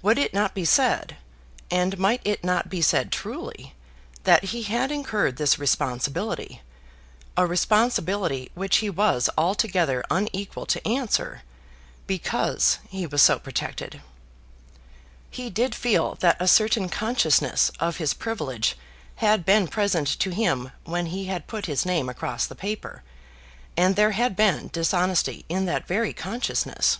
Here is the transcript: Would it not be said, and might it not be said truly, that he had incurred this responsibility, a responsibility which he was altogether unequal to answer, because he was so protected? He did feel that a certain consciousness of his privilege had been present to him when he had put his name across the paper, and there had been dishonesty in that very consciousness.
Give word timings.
Would 0.00 0.16
it 0.16 0.32
not 0.32 0.54
be 0.54 0.64
said, 0.64 1.18
and 1.70 1.98
might 1.98 2.22
it 2.24 2.42
not 2.42 2.70
be 2.70 2.80
said 2.80 3.12
truly, 3.12 3.74
that 4.24 4.42
he 4.56 4.62
had 4.62 4.90
incurred 4.90 5.36
this 5.36 5.58
responsibility, 5.58 6.62
a 7.36 7.44
responsibility 7.46 8.50
which 8.54 8.78
he 8.78 8.88
was 8.88 9.28
altogether 9.36 10.02
unequal 10.10 10.64
to 10.64 10.88
answer, 10.88 11.42
because 12.06 12.78
he 12.88 13.06
was 13.06 13.20
so 13.20 13.38
protected? 13.38 14.00
He 15.30 15.50
did 15.50 15.74
feel 15.74 16.14
that 16.20 16.40
a 16.40 16.48
certain 16.48 16.88
consciousness 16.88 17.70
of 17.78 17.98
his 17.98 18.14
privilege 18.14 18.78
had 19.16 19.44
been 19.44 19.68
present 19.68 20.08
to 20.20 20.30
him 20.30 20.72
when 20.84 21.04
he 21.04 21.26
had 21.26 21.46
put 21.46 21.66
his 21.66 21.84
name 21.84 22.08
across 22.08 22.46
the 22.46 22.54
paper, 22.54 23.02
and 23.76 23.94
there 23.94 24.12
had 24.12 24.34
been 24.36 24.70
dishonesty 24.72 25.44
in 25.50 25.66
that 25.66 25.86
very 25.86 26.14
consciousness. 26.14 26.98